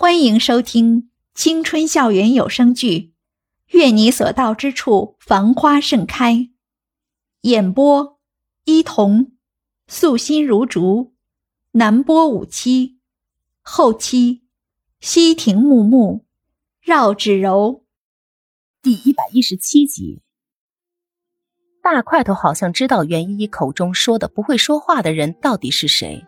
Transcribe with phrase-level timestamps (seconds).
[0.00, 2.88] 欢迎收听青春校园有声剧
[3.76, 6.32] 《愿你所到之处繁花盛开》，
[7.42, 8.18] 演播：
[8.64, 9.32] 伊童，
[9.88, 11.12] 素心如竹，
[11.72, 12.98] 南波五七，
[13.60, 14.40] 后期：
[15.00, 16.24] 西亭木木，
[16.80, 17.84] 绕指柔。
[18.80, 20.22] 第一百一十七集，
[21.82, 26.24] 大块头好像知道袁依依口中说的不会说话的人到底是谁。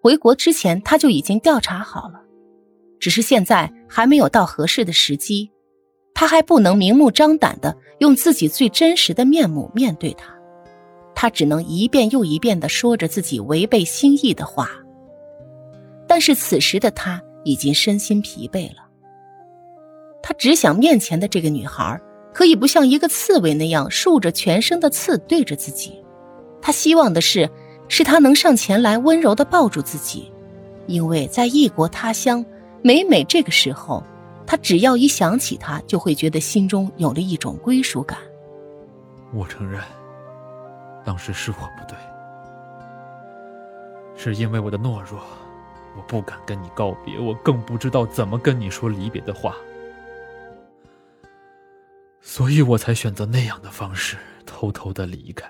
[0.00, 2.29] 回国之前，他就已经调查好了。
[3.00, 5.50] 只是现在还没有到合适的时机，
[6.14, 10.32] 他还不能明目张胆的用自己最真实的面目面对他，
[11.14, 14.70] 他只能一遍又一遍的说着自己违背心意的话。
[16.06, 18.86] 但是此时的他已经身心疲惫了，
[20.22, 21.98] 他只想面前的这个女孩
[22.34, 26.04] 可以不像一个刺猬那样竖着全身的刺对着自己，
[26.60, 27.48] 他希望的是，
[27.88, 30.30] 是她能上前来温柔的抱住自己，
[30.86, 32.44] 因为在异国他乡。
[32.82, 34.02] 每每这个时候，
[34.46, 38.18] 他只要一想起他，就会觉得心中有了一种归属感。
[39.32, 39.80] 我承认，
[41.04, 41.96] 当时是我不对，
[44.16, 45.20] 是因为我的懦弱，
[45.96, 49.54] 我不敢跟你告别，我更不知道怎么跟你说离别的话，
[52.20, 55.48] 所以我才选择那样的方式偷偷的离开。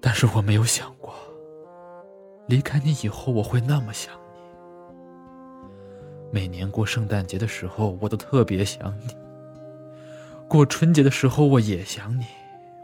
[0.00, 1.14] 但是我没有想过。
[2.46, 4.40] 离开你以后，我会那么想你。
[6.30, 9.14] 每年过圣诞节的时候，我都特别想你；
[10.46, 12.24] 过春节的时候，我也想你；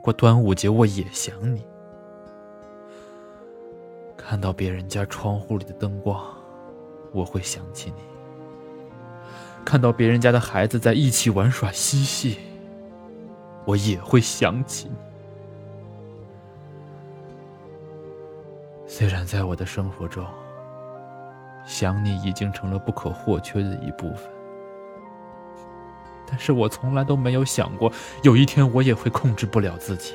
[0.02, 1.62] 过端午节，我也想你。
[4.16, 6.24] 看到别人家窗户里的灯光，
[7.12, 8.02] 我会想起你；
[9.64, 12.38] 看到别人家的孩子在一起玩耍嬉戏，
[13.66, 15.09] 我也会想起你。
[18.92, 20.26] 虽然在我的生活中，
[21.64, 24.24] 想你已经成了不可或缺的一部分，
[26.28, 27.90] 但是我从来都没有想过，
[28.24, 30.12] 有一天我也会控制不了自己。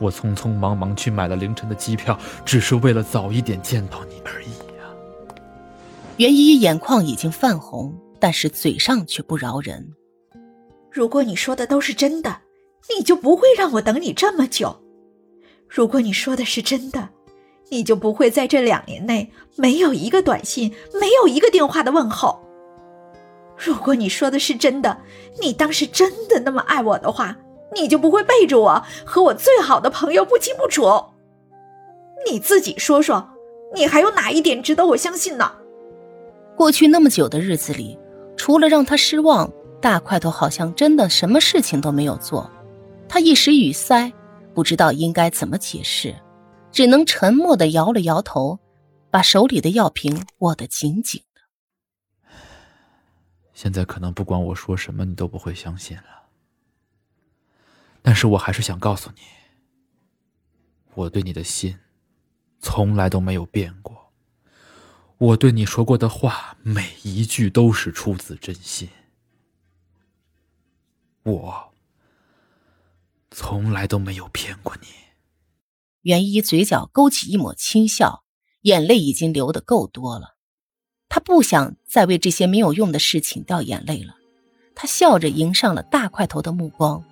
[0.00, 4.82] 我匆匆忙忙去买了凌晨的机票，只是为了早一点见到你而已呀。
[6.16, 9.94] 袁依依眼眶已经泛红，但是嘴上却不饶人。
[10.90, 12.40] 如果你说的都是真的，
[12.96, 14.76] 你就不会让我等你这么久。
[15.68, 17.08] 如果你说的是真的，
[17.70, 22.38] 你就不会在这两年内没有一个短信，没有一个电话的问候。
[23.56, 24.98] 如果你说的是真的，
[25.40, 27.36] 你当时真的那么爱我的话，
[27.74, 30.86] 你就不会背着我和我最好的朋友不清不楚。
[32.30, 33.28] 你自己说说，
[33.74, 35.52] 你还有哪一点值得我相信呢？
[36.56, 37.98] 过去那么久的日子里，
[38.36, 39.50] 除了让他失望，
[39.80, 42.50] 大块头好像真的什么事情都没有做。
[43.08, 44.12] 他一时语塞，
[44.54, 46.14] 不知道应该怎么解释。
[46.78, 48.60] 只能沉默的摇了摇头，
[49.10, 52.30] 把手里的药瓶握得紧紧的。
[53.52, 56.28] 现在可能不管我说什么，你都不会相信了。
[58.00, 59.22] 但是我还是想告诉你，
[60.94, 61.76] 我对你的心，
[62.60, 64.12] 从来都没有变过。
[65.16, 68.88] 我对你说过的话，每一句都是出自真心。
[71.24, 71.72] 我
[73.32, 74.86] 从来都没有骗过你。
[76.02, 78.22] 袁一嘴角勾起一抹轻笑，
[78.62, 80.36] 眼泪已经流得够多了。
[81.08, 84.14] 他不想再为这些没有用的事情掉眼泪了。
[84.74, 87.02] 他笑着迎上了大块头的目光，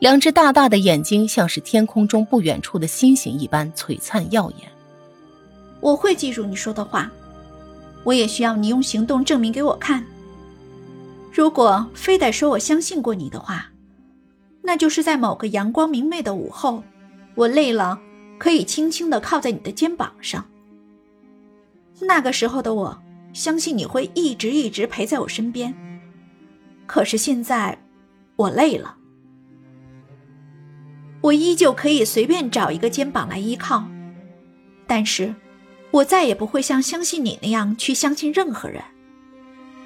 [0.00, 4.68] 两只大大的眼睛像是天空中不远处的星星一般璀璨耀眼。
[5.80, 7.08] 我会记住你说的话，
[8.02, 10.04] 我也需要你用行动证明给我看。
[11.32, 13.70] 如果非得说我相信过你的话，
[14.62, 16.82] 那就是在某个阳光明媚的午后，
[17.36, 18.00] 我累了。
[18.38, 20.48] 可以轻轻的靠在你的肩膀上。
[22.00, 25.74] 那个时候的我，相信你会一直一直陪在我身边。
[26.86, 27.78] 可是现在，
[28.36, 28.96] 我累了，
[31.20, 33.86] 我依旧可以随便找一个肩膀来依靠，
[34.86, 35.34] 但是，
[35.90, 38.82] 我再也不会像相信你那样去相信任何人。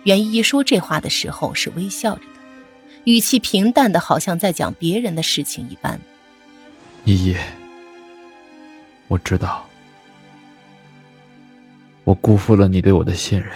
[0.04, 2.40] 袁依依说这话的时候是微笑着的，
[3.04, 5.98] 语气平淡的，好像在讲别人的事情一般。
[7.04, 7.36] 依依。
[9.12, 9.66] 我知道，
[12.02, 13.52] 我辜负了你对我的信任，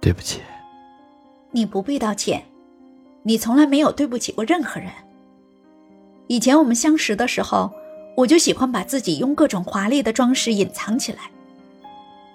[0.00, 0.40] 对不起。
[1.50, 2.44] 你不必道歉，
[3.24, 4.88] 你从来没有对不起过任何人。
[6.28, 7.74] 以前我们相识的时候，
[8.16, 11.22] 我就喜欢把自己用各种华丽的装饰隐藏起来。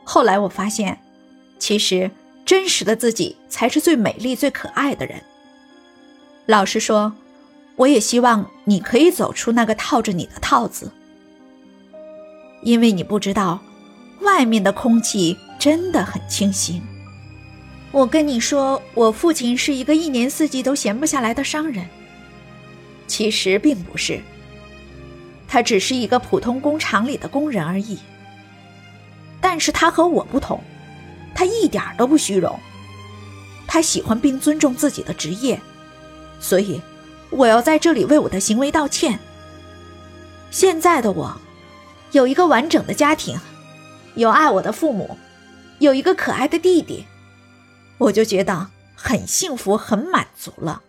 [0.03, 0.99] 后来我发现，
[1.59, 2.11] 其实
[2.43, 5.23] 真实的自己才是最美丽、最可爱的人。
[6.45, 7.15] 老实说。
[7.79, 10.91] 我也希望你可以走出那个套着你的套子。
[12.61, 13.61] 因为你不知道，
[14.19, 16.81] 外面的空气真的很清新。
[17.93, 21.87] 我跟你说，我父亲是一个一年四季都闲不下来的商人。
[23.07, 24.19] 其实并不是，
[25.47, 27.97] 他只是一个普通工厂里的工人而已。
[29.39, 30.61] 但是他和我不同，
[31.33, 32.59] 他一点都不虚荣，
[33.65, 35.57] 他喜欢并尊重自己的职业，
[36.41, 36.81] 所以
[37.31, 39.19] 我要在这里为我的行为道歉。
[40.51, 41.39] 现在的我，
[42.11, 43.39] 有一个完整的家庭，
[44.15, 45.17] 有爱我的父母，
[45.77, 47.05] 有一个可爱的弟弟。
[47.99, 50.81] 我就觉得很幸福，很满足了。